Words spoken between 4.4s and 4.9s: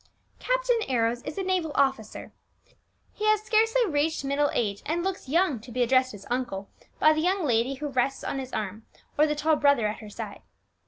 age,